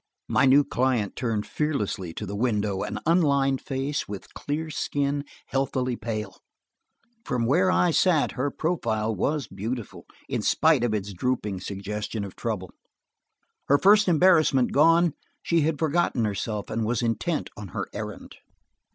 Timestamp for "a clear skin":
4.25-5.23